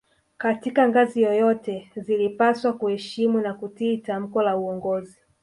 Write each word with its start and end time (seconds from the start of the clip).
Katika 0.37 0.87
ngazi 0.89 1.21
yoyote 1.21 1.91
zilipaswa 1.95 2.73
kuheshimu 2.73 3.41
na 3.41 3.53
kutii 3.53 3.97
tamko 3.97 4.41
la 4.41 4.57
uongozi 4.57 5.17